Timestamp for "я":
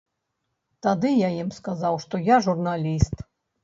1.13-1.29, 2.35-2.43